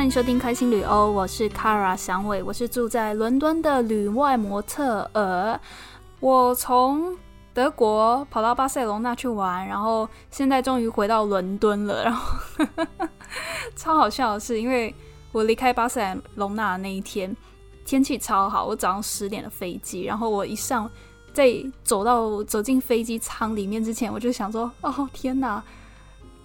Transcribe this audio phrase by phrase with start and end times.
[0.00, 5.60] 欢迎收听开心旅欧，我是 Kara 祥伟，我是住在伦敦的旅外模特儿。
[6.20, 7.14] 我从
[7.52, 12.02] 德国跑到巴塞隆那去玩，然后现在终于回到伦敦了。
[12.02, 12.34] 然后
[13.76, 14.94] 超好笑的是，因为
[15.32, 17.36] 我离开巴塞隆那那一天
[17.84, 20.90] 天气超好，我早上十点的飞机，然后我一上
[21.34, 21.54] 在
[21.84, 25.62] 走到走进飞机舱里面之前，我就想说：哦天哪！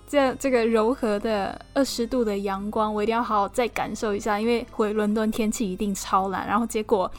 [0.08, 6.48] 这这个柔和的二十度的阳光，我一定要好好再感受一下，因为回伦敦天气一定超蓝。
[6.48, 7.12] 然后结果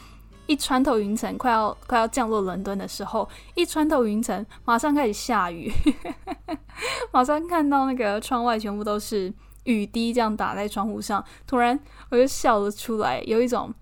[0.47, 5.73] 一穿透云层，快要快要降落伦敦的时候，一穿透云层，马上开始下雨，
[7.11, 9.33] 马上看到那个窗外全部都是
[9.65, 11.79] 雨滴，这样打在窗户上，突然
[12.11, 13.75] 我就笑了出来，有一种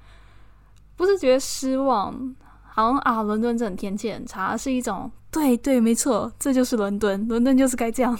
[0.97, 2.35] 不是觉得失望。
[2.77, 8.17] 好像啊，伦敦这种天气很差，是一种对对，没错，这就是伦敦，伦敦就是该这样，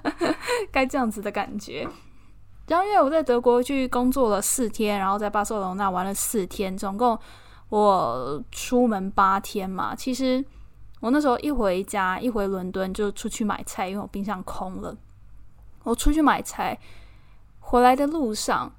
[0.70, 1.88] 该这样子的感觉。
[2.66, 7.18] 然后因为我在德国去工作了四天，然后在巴塞罗那玩了四天，总共
[7.70, 9.94] 我出门八天嘛。
[9.96, 10.44] 其实
[11.00, 14.94] 我那时候一回家，一回伦敦就出去买菜，因为我冰箱空了。
[15.84, 16.78] 我出去买菜，
[17.60, 18.70] 回来的路上，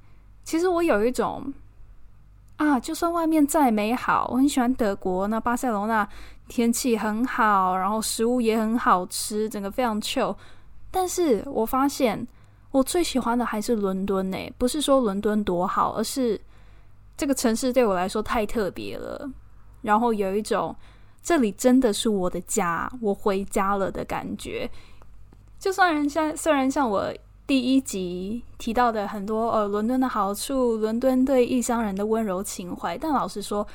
[0.43, 1.51] 其实我有一种。
[2.57, 5.27] 啊，就算外面再美好，我很喜欢德国。
[5.27, 6.07] 那巴塞罗那
[6.47, 10.35] 天气很好，然后食物也很好吃，整个非常 chill。
[10.91, 12.25] 但是我发现
[12.71, 14.37] 我最喜欢的还是伦敦呢。
[14.57, 16.39] 不是说伦敦多好，而是
[17.17, 19.29] 这个城市对我来说太特别了。
[19.81, 20.75] 然后有一种
[21.21, 24.69] 这里真的是我的家，我回家了的感觉。
[25.59, 27.13] 就算人像虽然像我。
[27.45, 32.97] 第一集提到的很多呃，伦敦的好处，伦敦对异乡人的温柔情怀。
[32.97, 33.67] 但老实说，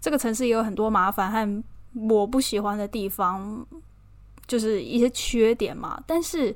[0.00, 1.64] 这个城市也有很多麻烦和
[2.08, 3.66] 我不喜欢的地方，
[4.46, 6.00] 就是一些缺点嘛。
[6.06, 6.54] 但是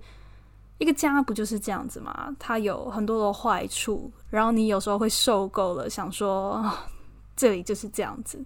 [0.78, 2.34] 一个家不就是这样子吗？
[2.38, 6.64] 它有很多的坏处，然后你有时候会受够了，想说
[7.34, 8.44] 这里就是这样子。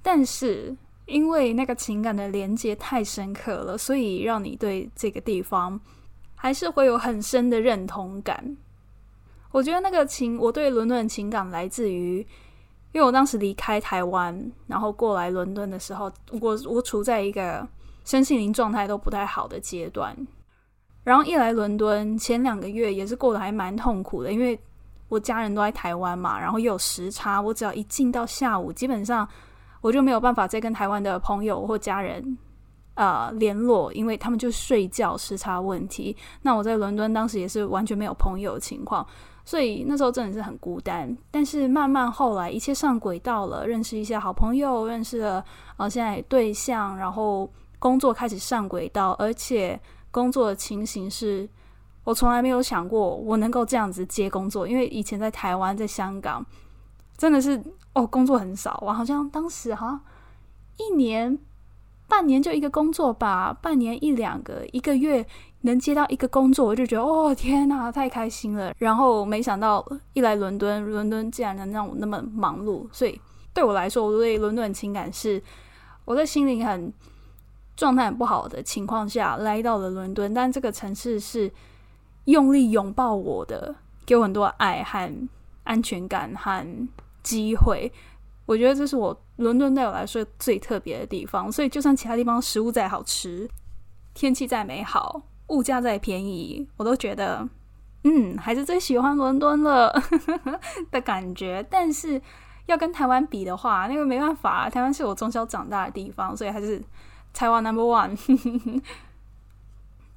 [0.00, 0.76] 但是
[1.06, 5.80] 因为那个情感的连接太深刻了，所以让你对这个地方。
[6.40, 8.56] 还是会有很深的认同感。
[9.50, 12.18] 我觉得那个情，我对伦敦的情感来自于，
[12.92, 16.10] 因为我当时离开台湾，然后过来伦敦的时候，
[16.40, 17.66] 我我处在一个
[18.04, 20.16] 身心灵状态都不太好的阶段。
[21.02, 24.58] 然后一来伦敦，前两个月也是过得还蛮痛苦的，因为
[25.08, 29.26] 我家人都在台湾嘛，然后又有时差，我只要一进到下午，基本上
[29.80, 32.36] 我就没有办法再跟台湾的朋友或家人。
[32.98, 36.16] 呃，联络，因为他们就睡觉时差问题。
[36.42, 39.06] 那我在伦敦当时也是完全没有朋友的情况，
[39.44, 41.16] 所以那时候真的是很孤单。
[41.30, 45.44] 但是慢慢后来一切上轨道了，认识一些好朋友，认识了
[45.76, 47.48] 呃现在对象，然后
[47.78, 49.80] 工作开始上轨道，而且
[50.10, 51.48] 工作的情形是
[52.02, 56.44] 我从来没有想过我能够这样子接工作，因为以前在台湾、在香港
[57.16, 60.00] 真的是哦工作很少，我好像当时好像
[60.78, 61.38] 一年。
[62.08, 65.24] 半年就一个工作吧，半年一两个，一个月
[65.60, 68.72] 能接到一个工作，我就觉得哦天哪，太开心了。
[68.78, 73.20] 然后没想到一来伦敦，伦敦竟然能让我那么忙碌，所以
[73.52, 75.42] 对我来说，我对伦敦的情感是
[76.06, 76.90] 我在心灵很
[77.76, 81.52] 状态很不好的情况下来到了伦敦，但这个城市是
[82.24, 83.74] 用力拥抱我的，
[84.06, 85.28] 给我很多爱和
[85.64, 86.88] 安全感和
[87.22, 87.92] 机会。
[88.48, 93.46] 我觉得这是我伦敦对我来说最特别的地方，所以就算其他地方食物再好吃，
[94.14, 97.46] 天气再美好，物价再便宜，我都觉得，
[98.04, 99.92] 嗯，还是最喜欢伦敦了
[100.90, 101.62] 的感觉。
[101.68, 102.18] 但是
[102.64, 106.82] 要跟台湾比的话，那个没办法，台湾是我从小长大的地方，所以还是
[107.34, 108.16] 台湾 number one。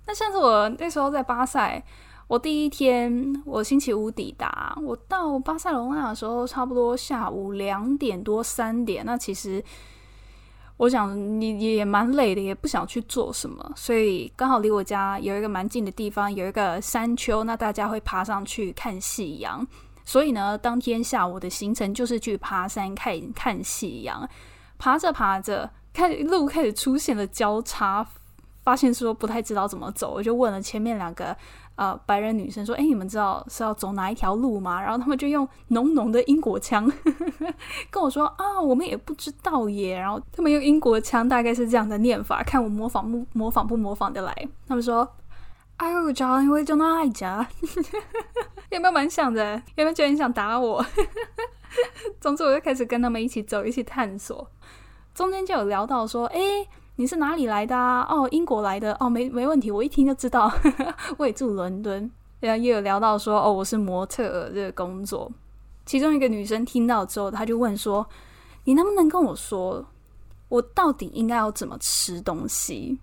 [0.08, 1.84] 那像是我那时候在巴塞。
[2.32, 9.06] 我第一天，我星期五抵达，我到巴塞罗那的时候，差不多下午两点多三点。
[9.06, 9.62] 那其实
[10.78, 19.68] 我想你也蛮累的，也不想去做什么，所以刚好离我家有一个蛮近的地方，有一个山丘，那大家会爬上去看夕阳。
[20.06, 24.26] 所以呢，当天下午的行程就是去爬山看看夕阳。
[24.78, 28.08] 爬着爬着，看路开始出现了交叉，
[28.64, 31.36] 发现说不太知道怎么走，我就问了前面两个。
[31.82, 36.88] 呃，白人女生说：“哎，你们知道是要走哪一条路吗？”然后他们就用浓浓的英国腔
[37.90, 44.48] 跟我说：“啊，我们也不知道耶。”然后他们用英国腔，大概是这样的念法，看我模仿不模仿不模仿的来。
[44.68, 45.12] 他们说
[45.78, 47.48] ：“哎呦，找因为就那爱家，
[48.70, 49.56] 有没有蛮想的？
[49.74, 50.86] 有没有觉得你想打我？”
[52.22, 54.48] 总之，我就开始跟他们一起走，一起探索。
[55.16, 56.40] 中间就有聊到说：“哎。”
[56.98, 58.06] 你是哪里来的啊？
[58.10, 60.52] 哦，英国来的哦，没没问题，我一听就知道。
[61.18, 65.32] 我也住伦敦，然后也有聊到说，哦，我是模特这个工作。
[65.86, 68.08] 其中一个女生听到之后，她就问说
[68.66, 69.84] ：“你能不能跟我说，
[70.48, 73.00] 我到底应该要怎么吃东西？”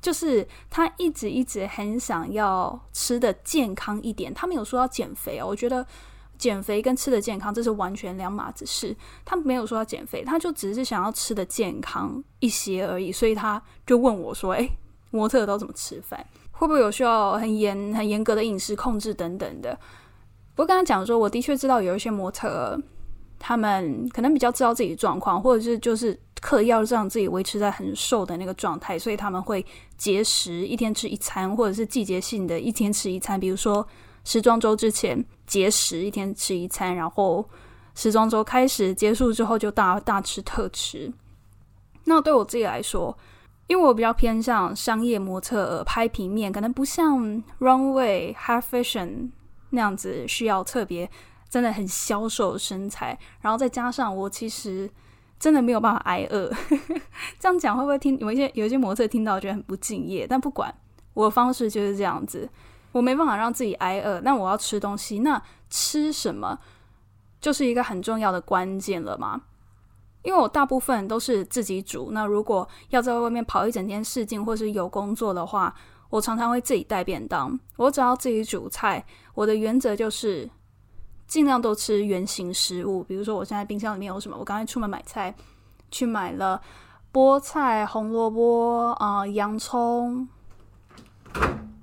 [0.00, 4.32] 就是她一直一直很想要吃的健康一点。
[4.32, 5.86] 她没有说要减肥哦，我觉得
[6.44, 8.94] 减肥跟吃的健康这是完全两码子事。
[9.24, 13.10] 他没有说要减肥，他就只是想要吃的健康一些而已。
[13.10, 14.68] 所以他就问我说：“诶，
[15.10, 16.22] 模特都怎么吃饭？
[16.52, 19.78] 会不会有需要很严、很严格的饮食控制等等的？”
[20.56, 22.78] 我跟他讲说，我的确知道有一些模特，
[23.38, 29.64] 他们可能比较知道自己的状况，或者是就是刻意要让自己维持在很瘦的那个状态，所以他们会
[29.96, 33.40] 节食，一天吃一餐，或者是季节性的一天吃一餐。
[33.40, 33.86] 比如说
[34.24, 37.48] 时装周之前节食，一天吃一餐，然后
[37.94, 41.12] 时装周开始结束之后就大大吃特吃。
[42.04, 43.16] 那对我自己来说，
[43.66, 49.30] 因为我比较偏向商业模特拍平面，可能不像 runway high fashion。
[49.70, 51.10] 那样子需要特别
[51.50, 54.88] 真的很消瘦身材，然后再加上我其实
[55.36, 56.48] 真的没有办法挨饿。
[57.40, 60.28] 这样讲会不会听有一些有一些模特听到觉得很不敬业？
[60.28, 60.72] 但不管
[61.12, 62.48] 我的方式就是这样子，
[62.94, 64.20] 我没办法让自己挨饿。
[64.20, 66.56] 那我要吃东西，那吃什么
[67.40, 69.42] 就是一个很重要的关键了嘛？
[70.22, 72.10] 因为我大部分都是自己煮。
[72.12, 75.74] 那如果要在外面跑一整天试镜或是有工作的话，
[76.08, 77.58] 我常常会自己带便当。
[77.76, 79.04] 我只要自己煮菜。
[79.34, 80.48] 我的原则就是
[81.26, 85.34] 尽量都吃原形食物，比如说我现在冰箱里面有什么，我刚才出门买菜
[85.90, 86.62] 去买了
[87.12, 90.28] 菠菜、红萝卜啊、洋葱，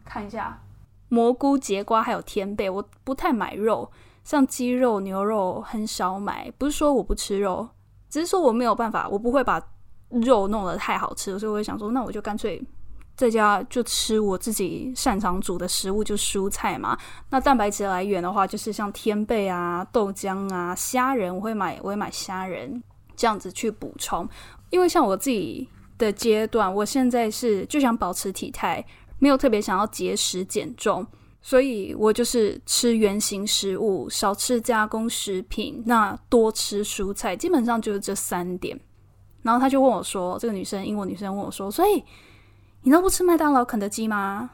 [0.05, 0.59] 看一下
[1.11, 2.69] 蘑菇、节瓜还有天贝。
[2.69, 3.91] 我不太买肉，
[4.23, 6.49] 像鸡肉、牛肉很少买。
[6.57, 7.67] 不是说我不吃肉，
[8.09, 9.61] 只是说我没有办法，我不会把
[10.09, 12.63] 肉弄得太好吃，所以我就想说，那我就干脆。
[13.13, 16.97] 在家就吃我自己擅长煮的食物，就蔬菜嘛。
[17.29, 22.81] 那蛋白质来源的话，就是像天贝啊、豆浆啊、虾仁，我会买，我会买虾仁
[23.15, 24.27] 这样子去补充。
[24.71, 25.69] 因为像我自己
[25.99, 28.83] 的阶段，我现在是就想保持体态，
[29.21, 31.07] 没有特别想要节食减重，
[31.41, 38.77] 所以我就是吃原形食物，少吃加工食品，那多吃蔬菜，基本上就是这三点。
[39.43, 42.03] 然后他就问我说：“这个女生，英国女生问我说，所以。”
[42.83, 44.49] 你都不吃麦当劳、肯德基吗？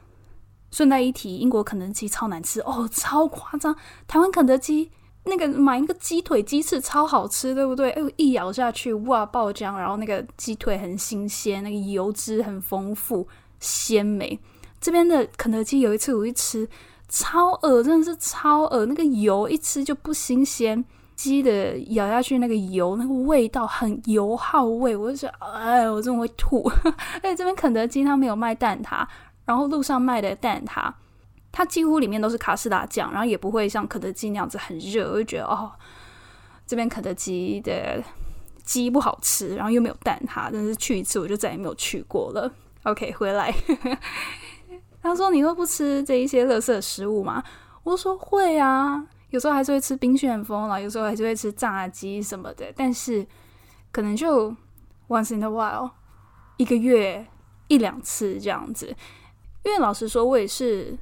[0.70, 3.74] 顺带一提，英国肯德基超难吃哦，超夸张。
[4.06, 4.92] 台湾肯德基
[5.24, 7.90] 那个买那个鸡腿、鸡翅超好吃，对不对？
[7.92, 13.26] 哎，一咬下去，哇，爆浆，然后那个鸡腿很新鲜，那个油脂很丰富、
[13.62, 14.38] 鲜美。
[14.88, 16.66] 这边的肯德基有一次我一吃，
[17.10, 20.82] 超恶，真的是超恶，那个油一吃就不新鲜。
[21.14, 26.72] 鸡的咬下去那个油，那个味道很油耗味，我就觉得，哎，我真的会吐。
[27.16, 29.06] 而 且这边肯德基它没有卖蛋挞，
[29.44, 30.90] 然后路上卖的蛋挞，
[31.52, 35.70] 它几乎里面都是卡士达酱，然后也不会像肯德基那样子很热，我就觉得哦，
[36.66, 38.02] 这边肯德基的
[38.64, 42.50] 鸡不好吃，然后又没有蛋挞，真是去一次我就再也没有去过了。
[42.84, 43.54] OK，回来，
[45.08, 47.44] 他说你都不吃这一些垃圾食物吗？
[47.84, 49.08] 我说会啊。
[49.30, 53.28] 有时候还是会吃冰旋风啦，有时候还是会吃炸鸡什么的，但是
[53.92, 54.50] 可能就
[55.10, 55.92] once in a while，
[56.56, 57.28] 一个月
[57.68, 58.88] 一两次这样子。
[59.66, 60.98] 因为老实说，我也是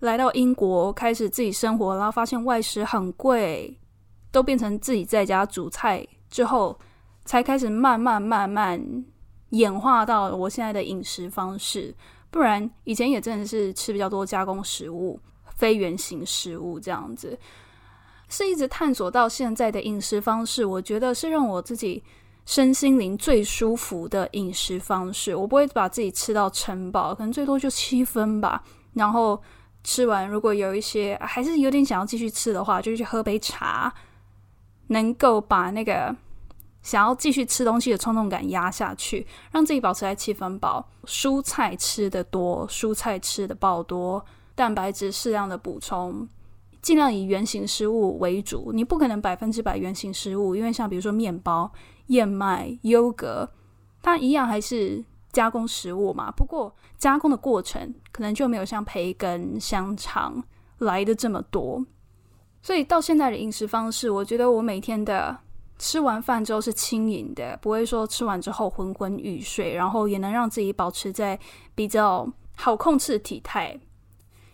[0.00, 3.78] 来到英国开始自己生活，然后发现外食很贵，
[4.32, 6.78] 都变成自己在家煮菜之后，
[7.26, 8.82] 才开始慢慢慢慢
[9.50, 11.94] 演化到我现在的饮食方式。
[12.30, 15.20] 不然以前也真的是吃比较多加工食物。
[15.56, 17.36] 非原形食物这样子，
[18.28, 20.64] 是一直探索到现在的饮食方式。
[20.64, 22.00] 我觉得是让我自己
[22.46, 25.34] 身心灵最舒服的饮食方式。
[25.34, 28.62] 我不会把自己吃到撑饱，可能最多就七分吧。
[28.92, 29.42] 然后
[29.82, 33.92] 吃完，如果有一些还是有点想要继续吃的话，就去喝杯茶，
[34.86, 36.14] 能够把那个
[36.82, 40.88] 想要继续吃东西的冲动感压下去，让自己保持在七分饱。
[41.04, 44.24] 蔬菜吃的多，蔬菜吃的爆多。
[44.54, 46.28] 蛋白质适量的补充，
[46.82, 48.72] 尽量以原形食物为主。
[48.72, 51.70] 你不可能百分之百原形食物，因为像比如说面包、
[52.08, 53.48] 燕麦、优格，
[54.02, 56.32] 它一样还是加工食物嘛。
[56.32, 60.42] 不过加工的过程可能就没有像培根、香肠
[60.78, 61.84] 来的这么多。
[62.60, 65.38] 所以到现在的饮食方式，我觉得我每天的
[65.78, 71.38] 吃完饭之后是轻盈的，不会说吃完之后昏昏欲睡，然后也能让自己保持在
[71.74, 73.78] 比较好控制的体态。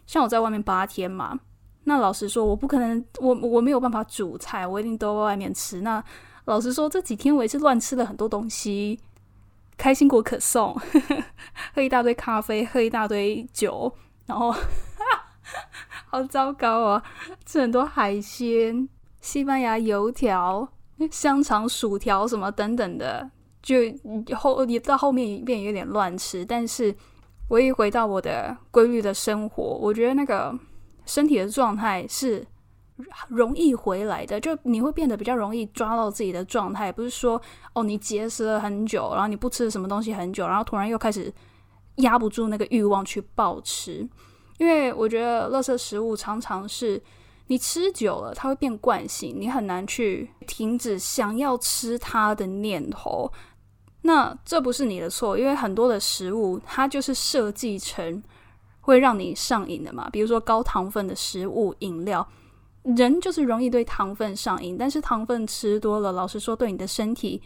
[0.07, 1.41] 像我在外面八天嘛，
[1.85, 5.81] 那老实说，我不可能，我我没有办法煮菜，我一定都在外面吃。
[5.81, 6.05] 那
[6.45, 9.01] 老实说，这几天我也是乱吃了很多东西，
[9.79, 10.79] 开心果可颂，
[11.75, 13.91] 喝一大堆咖啡，喝一大堆酒，
[14.27, 14.55] 然后
[16.07, 17.03] 好糟糕啊！
[17.47, 18.89] 吃很多海鲜、
[19.21, 20.69] 西班牙油条、
[21.11, 23.31] 香肠、薯条什么等等的，
[23.63, 23.77] 就
[24.37, 26.45] 后你到后面变有点乱吃。
[26.45, 26.95] 但是
[27.49, 30.57] 我一回到我的规律的生活，我觉得那个
[31.07, 32.47] 身体的状态是
[33.29, 36.93] 容易回来的，就你会变得比较容易抓到自己的状态。
[36.93, 37.41] 不是说
[37.75, 41.33] 哦，你节食了很久，然后你不吃什么东西很久，然后突然又开始
[41.97, 44.09] 压不住那个欲望去暴吃。
[44.59, 47.03] 因为我觉得，垃圾食物常常是
[47.47, 53.31] 你吃久了，它会变惯性，你很难去停止想要吃它的念头。
[54.03, 58.23] 那这不是你的错，因为很多的食物它就是设计成
[58.81, 60.09] 会让你上瘾的嘛。
[60.11, 62.27] 比如说高糖分的食物、饮料，
[62.83, 64.77] 人就是容易对糖分上瘾。
[64.79, 67.43] 但是糖分吃多了，老实说，对你的身体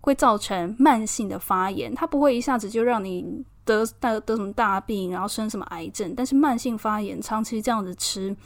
[0.00, 3.44] 会造成慢性的发炎，它不会一下子就让你。
[3.64, 6.12] 得得得什么大病，然后生什么癌症？
[6.16, 8.36] 但是慢性发炎，长期这样子吃，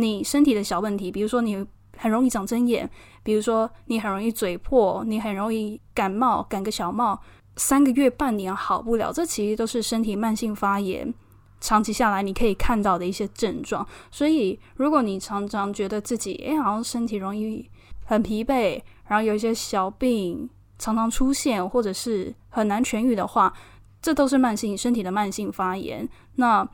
[0.00, 2.88] 你身体的小问题，比如说你很容易长针眼，
[3.22, 7.20] 比如说你很容易嘴破，你很容易感冒，感个小冒，
[7.56, 11.12] 三个月半年好不了，这其实都是身体慢性发炎，
[11.60, 13.84] 长期下来你可以看到的一些症状。
[14.12, 17.68] 所以，如果你常常觉得自己诶好像身体容易
[18.04, 23.52] 很疲惫，然后有一些小病常常出现，或者是很难痊愈的话，
[24.00, 26.08] 这都是慢性身体的慢性发炎。
[26.36, 26.66] 那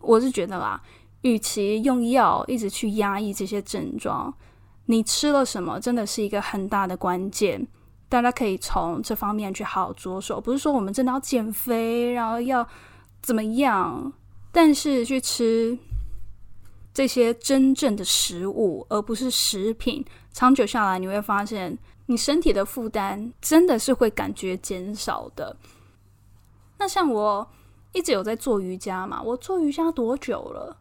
[0.00, 0.82] 我是觉得啦，
[1.22, 4.32] 与其用药一直去压抑这些症状，
[4.86, 7.66] 你吃了什么真的是一个很大的关键。
[8.08, 10.38] 大家可以从这方面去好好着手。
[10.38, 12.66] 不是说我们真的要减肥，然后要
[13.22, 14.12] 怎么样，
[14.52, 15.78] 但是去吃
[16.92, 20.04] 这些真正的食物，而不是食品。
[20.30, 25.56] 长久下来，你会发现你身体的负担真的是会感觉减少的。
[26.78, 27.48] 那像我
[27.92, 30.76] 一直有在做瑜伽嘛，我做瑜伽多久了？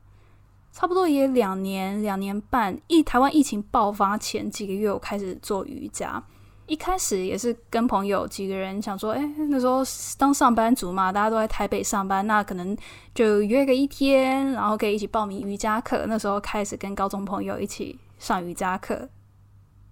[0.71, 2.79] 差不多也两年、两年半。
[2.87, 6.23] 疫台湾疫情爆发前几个月，我开始做瑜伽。
[6.65, 9.81] 一开始也是跟朋友几个人想说，哎，那时候
[10.17, 12.75] 当上班族嘛，大家都在台北上班，那可能
[13.13, 16.05] 就约个一天，然后可以一起报名瑜伽课。
[16.07, 19.09] 那时候开始跟高中朋友一起上瑜伽课。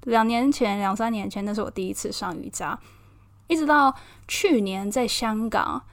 [0.03, 2.79] 两年前、两三年前，那是我第一次上瑜伽。
[3.47, 3.93] 一直到
[4.27, 5.83] 去年在香港。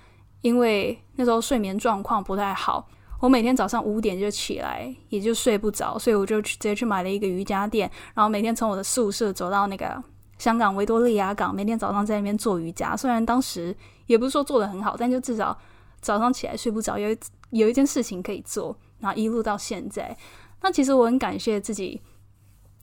[0.42, 2.86] 因为那时候睡眠状况不太好，
[3.20, 10.02] 我每天早上五点就起来，也就睡不着，所以我就直接去买了一个瑜伽垫，然后每天从我的宿舍走到那个
[10.38, 12.96] 香港维多利亚港，每天早上在那边做瑜伽。
[12.96, 13.74] 虽然当时
[14.06, 15.56] 也不是说做的很好，但就至少
[16.00, 17.18] 早上起来睡不着，有一
[17.50, 20.16] 有一件事情可以做，然后一路到现在。
[20.60, 22.00] 那其实我很感谢自己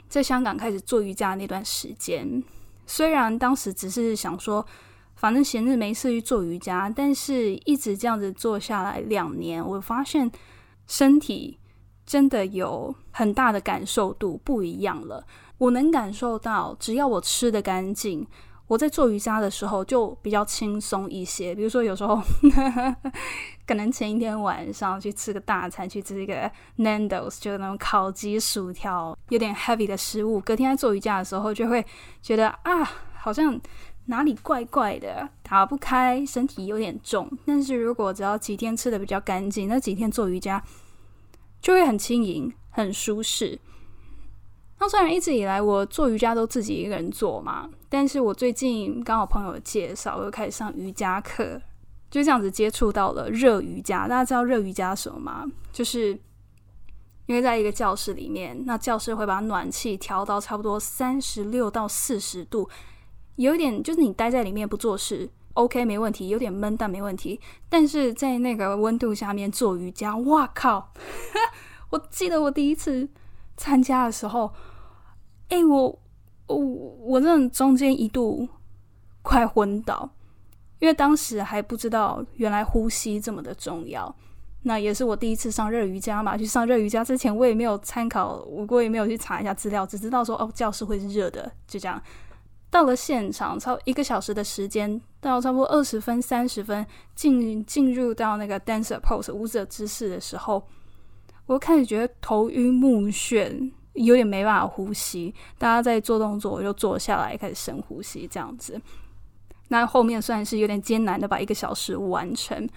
[0.07, 2.43] 在香港开始做瑜伽那段时间，
[2.87, 4.65] 虽然当时只是想说。
[5.15, 10.29] 反正闲着没事去做瑜伽，但是一直这样子做下来两年，我发现
[10.85, 11.57] 身体
[12.05, 15.25] 真的有很大的感受度不一样了。
[15.59, 18.27] 我能感受到，只要我吃的干净，
[18.67, 21.55] 我在做瑜伽的时候就比较轻松一些。
[21.55, 22.21] 比如说有时候
[23.65, 31.85] 可能前一天晚上去吃个大餐，去吃一个 Nando's，就那种烤鸡、薯条，有点 heavy 的食物，隔天在做瑜伽的时候就会
[32.21, 33.57] 觉得啊，好像。
[34.05, 37.29] 哪里怪怪的，打不开，身体有点重。
[37.45, 40.61] 但是如果只要几天吃的比较干净，那几天做瑜伽
[41.61, 43.57] 就会很轻盈、很舒适。
[44.79, 51.61] 那虽然一直以来我做瑜伽都自己一个人做嘛，但是我最近刚好朋友介绍，我又开始上瑜伽课，
[52.11, 54.07] 就这样子接触到了热瑜伽。
[54.09, 55.45] 大家知道热瑜伽什么吗？
[55.71, 56.09] 就是
[57.27, 62.67] 因为在一个教室里面，那教室会把暖气调到差不多三十六到四十度。
[63.35, 67.39] 有点就是你待在里面不做事，OK 没问题，有点闷但没问题。
[67.69, 70.91] 但是在那个温度下面做瑜伽，哇靠！
[71.89, 73.07] 我记得我第一次
[73.57, 74.51] 参加的时候，
[75.49, 75.99] 哎，我
[76.47, 78.47] 我我这中间一度
[79.21, 80.09] 快昏倒，
[80.79, 84.15] 因为当时还不知道原来呼吸这么的重要。
[84.65, 92.01] 那也是我第一次上热瑜伽嘛，去上热瑜伽之前我也没有参考，我也没有去查一下资料，只知道说哦教室会是热的，就这样。
[92.73, 100.67] 到了现场，超一个小时的时间，到差不多二十分、三十分进进入到那个 dancer pose 舞者姿势的时候，
[101.45, 105.31] 我开始觉得头晕目眩，有点没办法呼吸。
[105.59, 108.81] 大家在做动作，我就坐下来开始深呼吸，这样子。
[109.67, 112.67] 那后面算是有点艰难的把一个小时完成。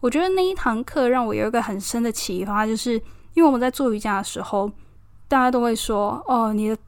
[0.00, 2.94] 我觉得那一堂课让我有一个很深的启发，就是
[3.34, 4.72] 因为我们在做瑜伽的时候，
[5.28, 6.78] 大家都会说：“哦，你的。”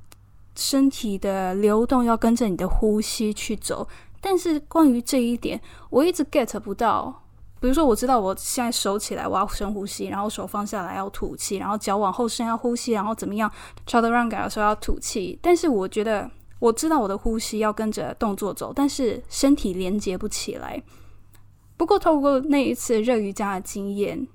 [0.56, 3.86] 身体的流动要跟着你的呼吸去走，
[4.20, 5.60] 但是关于这一点，
[5.90, 7.22] 我一直 get 不到，
[7.60, 13.50] 比如说，我知道我现在手起来我要深呼吸，然后手放下来要吐气，然后脚往后伸要呼吸，然后怎么样
[13.86, 15.38] 朝的让感的时候要吐气。
[15.42, 20.82] 但是我觉得我知道我的呼吸要跟着动作走，但是身体连接不起来。
[21.76, 24.26] 不过透过那一次热瑜伽的经验，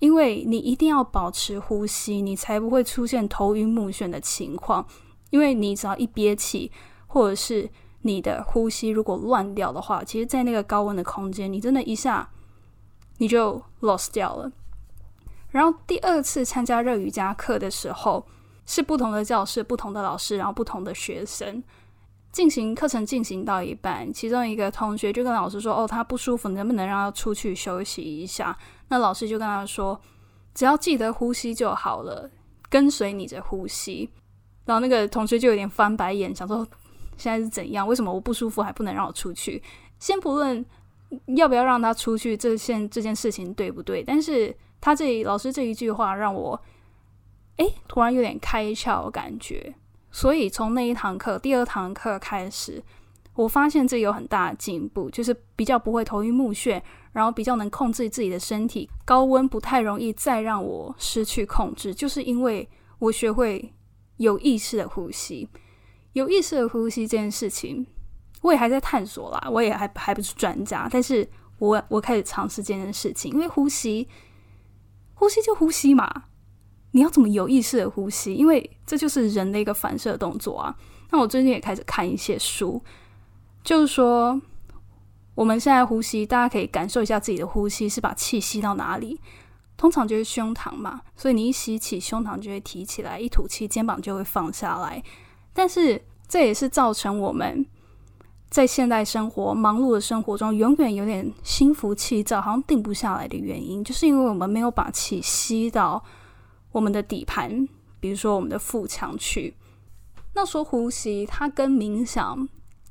[0.00, 4.84] 因为你一定要保持呼吸，你才不会出现头晕目眩的情况。
[5.30, 6.70] 因为你只要一憋气，
[7.06, 7.68] 或者是
[8.02, 12.30] 你的呼吸如果乱掉的话，其实，在那个高温的空间，你真的一下
[13.18, 14.50] 你就 lost 掉了。
[15.50, 18.26] 然后第二次参加热瑜伽课的时候，
[18.66, 21.62] 是不同的教室、不同的老师，然后不同的学生
[22.30, 28.56] 进行课程进行到一半，其中一个同学就跟老师说：“哦，他不舒服，能不能让他出去休息一下？”
[28.88, 29.98] 那老师就跟他说
[30.54, 32.30] ：“只要记得呼吸就好了，
[32.68, 34.10] 跟随你的呼吸。”
[34.68, 36.58] 然后那个同学就有点翻白眼，想说
[37.16, 37.88] 现在是怎样？
[37.88, 39.62] 为什么我不舒服还不能让我出去？
[39.98, 40.62] 先不论
[41.36, 44.04] 要不要让他出去，这件这件事情对不对？
[44.04, 46.60] 但是他这老师这一句话让我
[47.56, 49.74] 哎突然有点开窍感觉。
[50.10, 52.84] 所以从那一堂课第二堂课开始，
[53.36, 56.78] 我发现自己有很大的进步，就是比较不会头晕目眩，
[57.12, 63.72] 然后比较能控制自己的身体，高温不太容易再让我失去控制，就是因为我学会。
[64.18, 65.48] 有意识的呼吸，
[66.12, 67.86] 有意识的呼吸这件事情，
[68.42, 69.48] 我也还在探索啦。
[69.50, 73.32] 我也还还不是专家，但是我我开始尝试这件事情。
[73.32, 74.06] 因为呼吸，
[75.14, 76.24] 呼吸就呼吸嘛，
[76.90, 78.34] 你要怎么有意识的呼吸？
[78.34, 80.76] 因为这就是人的一个反射动作啊。
[81.10, 82.82] 那我最近也开始看一些书，
[83.64, 84.40] 就是说
[85.34, 89.20] 我们现在呼吸，大家可以感受一下自己的呼吸是把气吸到哪里。
[89.78, 95.02] 通常就是胸膛嘛，所以你一吸气，胸膛就会提起来；一吐气，肩膀就会放下来。
[95.54, 97.64] 但是这也是造成我们
[98.50, 106.04] 在现代生活忙碌的生活中，永远有点心浮气躁，好像定不下来的原因，就是因为我们没有把气吸到
[106.72, 107.68] 我们的底盘，
[108.00, 109.54] 比如说我们的腹腔去。
[110.34, 112.48] 那说呼吸，它跟冥想。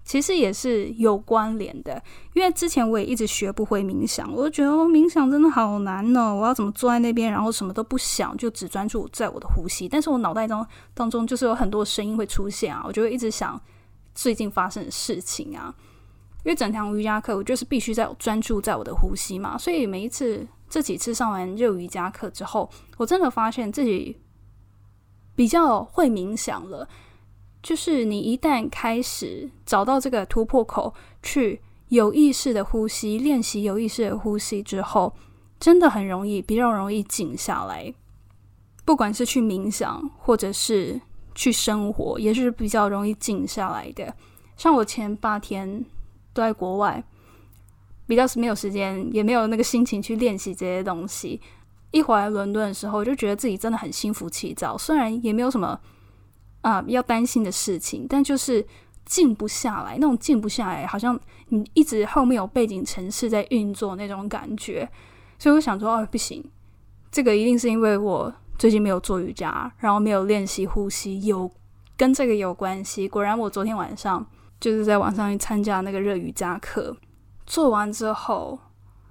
[0.08, 2.02] 其实也是有关联的，
[2.34, 6.34] 因为之前我也一直学不会冥想，我就觉得冥想真的好难哦！
[6.34, 9.90] 我要怎么坐在那边，然后什么都不想，就只专注在我的呼吸？
[9.90, 13.62] 但是我脑袋中当中就是有很多声音会出现啊，我就会一直想
[14.16, 15.76] 最近发生的事情啊。
[16.46, 24.16] 因为整堂瑜伽课我就是必须在专注在我的呼吸嘛，所以每一次这几次上完热瑜伽课之后，我真的发现自己
[25.36, 26.88] 比较会冥想了。
[27.68, 35.14] 就是你一旦开始找到这个突破口，去有意识的呼吸，练习有意识的呼吸之后，
[35.60, 37.94] 真的很容易，比较容易静下来。
[38.86, 41.02] 不管是去冥想，或者是
[41.36, 44.16] 去生活，也是比较容易静下来的。
[44.56, 45.84] 像我前八天
[46.32, 47.04] 都在国外，
[48.06, 51.42] 比较是没有时间，也没有那个心情去练习这些东西。
[51.92, 55.78] 一回来伦敦的时候，就觉得自己真的很心浮气躁，虽然也没有什么。
[56.62, 58.66] 啊，要担心的事情，但就是
[59.06, 61.18] 静不下来，那种静不下来，好像
[61.48, 64.90] 你一直后面有背景城市在运作那种感觉。
[65.40, 66.44] 所以我想说，哦，不行，
[67.12, 71.50] 这个一定是因为我最近没有做瑜伽，然后没有练习呼吸，有
[71.96, 73.08] 跟这个有关系。
[73.08, 74.26] 果然，我昨天晚上
[74.60, 76.98] 就是在网上去参加那个热瑜伽课，
[77.46, 78.60] 做完之后，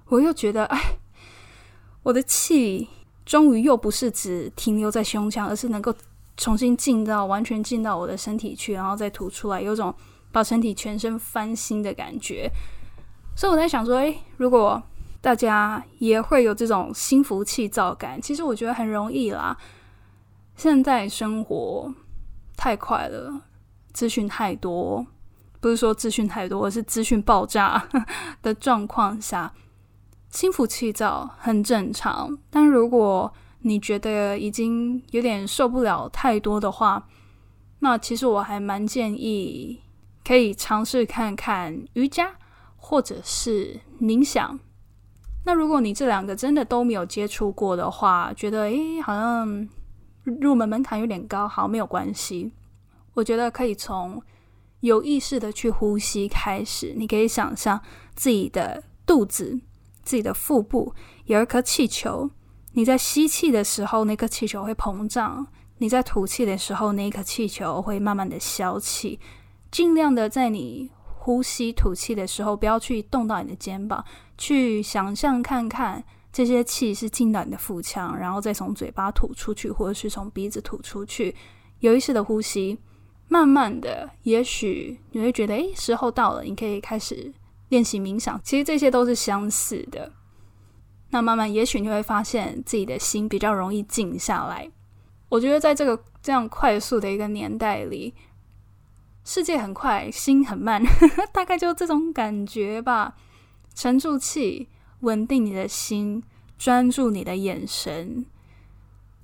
[0.09, 0.79] 我又觉得，哎，
[2.03, 2.87] 我的气
[3.25, 5.95] 终于又不是只停留在胸腔，而是能够。
[6.37, 9.93] 重新进到完全进到我的身体去，然后再吐出来，有种
[10.31, 12.49] 把身体全身翻新的感觉。
[13.35, 14.81] 所以我在想说，诶，如果
[15.19, 19.57] 大家也会有这种心浮气躁感，其实我觉得很容易啦。
[20.55, 21.93] 现在生活
[22.55, 23.41] 太快了，
[23.91, 25.05] 资讯太多，
[25.59, 27.87] 不是说资讯太多，而是资讯爆炸
[28.41, 29.53] 的状况下，
[30.29, 32.37] 心浮气躁很正常。
[32.49, 37.07] 但如果你觉得已经有点受不了太多的话，
[37.79, 39.81] 那其实我还蛮建议
[40.23, 42.35] 可以尝试看看瑜伽
[42.75, 44.59] 或者是冥想。
[45.45, 49.67] 那如果你这两个真的都没有接触过的话，觉得诶好像
[50.23, 52.51] 入门门槛有点高，好没有关系。
[53.13, 54.21] 我觉得可以从
[54.81, 56.93] 有意识的去呼吸开始。
[56.95, 57.81] 你可以想象
[58.13, 59.59] 自己的肚子、
[60.03, 60.93] 自己的腹部
[61.25, 62.29] 有一颗气球。
[62.77, 65.43] 你在吸气的时候，那颗气球会膨胀；
[65.79, 69.19] 你在吐气的时候，那颗气球会慢慢的消气。
[69.71, 74.05] 尽量的在你呼吸吐气的时候，不要去动到你的肩膀，
[74.37, 81.35] 去想象看看这些气是进到你的腹腔，然后再从嘴巴吐出去，或者是从鼻子吐出去。
[81.79, 82.77] 有意识的呼吸，
[83.27, 87.33] 慢慢的，也许你会觉得，诶，时候到了，你可以开始
[87.69, 88.39] 练习冥想。
[88.43, 90.13] 其实这些都是相似的。
[91.09, 94.69] 那慢慢，也许你会发现自己的心比较容易静下来。
[95.29, 98.13] 我觉得在这个这样快速的一个年代里，
[99.23, 100.81] 世界很快，心很慢，
[101.33, 103.15] 大概就这种感觉吧。
[103.73, 104.69] 沉住气，
[105.01, 106.23] 稳定你的心，
[106.57, 108.25] 专注你的眼神。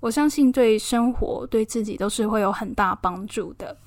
[0.01, 3.77] 我相信对生活、对自己都是会有很大帮助的。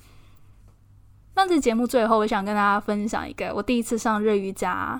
[1.35, 4.99] 那这节目最后，我想跟大家分享一个我第一次上日瑜伽。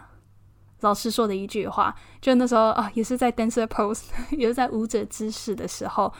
[0.81, 4.03] 老师说的一句话，就那时候啊，也是在 dancer pose，
[4.37, 6.13] 也是在舞者姿势的时候，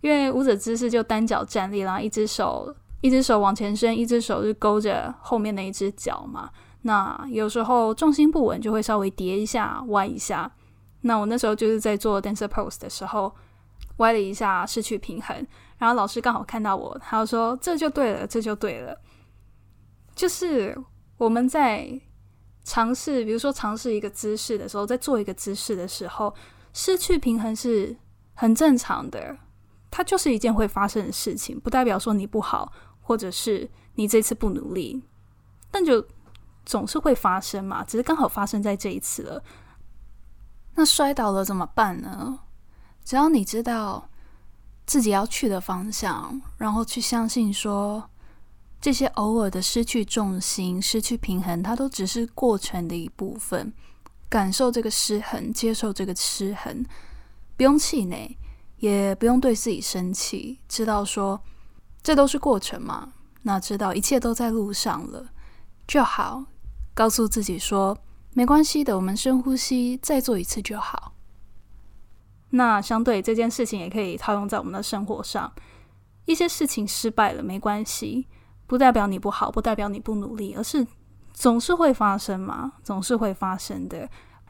[0.00, 6.50] 因为舞者姿势就单脚站立，然后一只手一只手往前伸，一只手是勾着后面的一只脚嘛。
[6.82, 10.50] 那有时候重心不稳，就会稍微叠一下、歪一下。
[11.02, 13.30] 那我那时候就是在做 dancer pose 的时候，
[13.98, 15.46] 歪了一下，失去平衡。
[15.76, 18.98] 然后老师刚好看到我，他就说：“这就对了，这就对了。”
[20.16, 20.74] 就是
[21.18, 22.00] 我们在。
[22.70, 26.32] 尝试，比如说尝试一个姿势的时候，在做一个姿势的时候，
[26.72, 27.96] 失去平衡是
[28.34, 29.36] 很正常的，
[29.90, 35.02] 它就是一件会发生的事情，不代表说你不好，或者是你这次不努力，
[35.68, 36.06] 但就
[36.64, 39.42] 总是会发生嘛，只是刚好发生在这一次了。
[40.76, 42.38] 那摔倒了怎么办呢？
[43.04, 44.08] 只要你知道
[44.86, 48.08] 自己要去的方向，然后去相信说。
[48.80, 53.72] 这些偶尔的失去重心、失去平衡，它都只是过程的一部分。
[54.28, 56.84] 感受这个失衡，接受这个失衡，
[57.56, 58.38] 不用气馁，
[58.78, 60.60] 也不用对自己生气。
[60.68, 61.42] 知道说
[62.02, 63.12] 这都是过程嘛？
[63.42, 65.26] 那知道一切都在路上了
[65.86, 66.44] 就好。
[66.94, 67.98] 告诉自己说
[68.32, 71.14] 没关系的，我们深呼吸，再做一次就好。
[72.50, 75.52] 那相对这件事情也可以套用在我们的生活上。
[76.26, 78.28] 一些事情失败了，没关系。
[78.70, 80.86] 不代表你不好，不代表你不努力，而是
[81.32, 84.08] 总是会发生嘛，总是会发生的。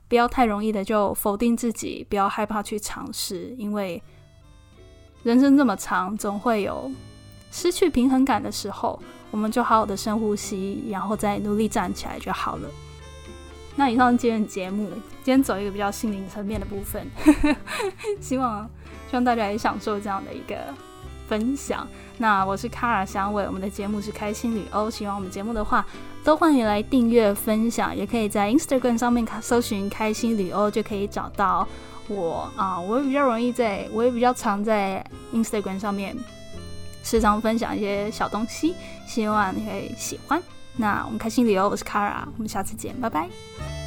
[0.09, 4.03] 不要太容易的就否定自己，不要害怕去尝试，因为
[5.23, 6.93] 人生这么长，总会有
[7.51, 9.01] 失去平衡感的时候。
[9.31, 12.69] 我们就好好的深呼吸，然后再努力站起来就好了。
[13.75, 14.91] 那以上今天的节目，
[15.23, 17.07] 今天走一个比较心灵层面的部分，
[18.21, 18.69] 希望
[19.09, 20.57] 希望大家也享受这样的一个
[21.31, 21.87] 分享。
[22.19, 24.91] 那我是卡尔香伟，我们的节目是开心旅欧。
[24.91, 25.87] 喜欢我们节目的话，
[26.25, 31.65] 都欢迎来订阅、分享，也可以在 Instagram 上面搜寻“开心旅欧”就可以找到
[32.09, 32.81] 我啊。
[32.81, 36.17] 我也比较容易在，我也比较常在 Instagram 上面
[37.05, 38.75] 时常分享一些小东西，
[39.07, 40.43] 希望你会喜欢。
[40.77, 43.80] 那我们开心旅游，我是卡尔，我们下次见，拜拜。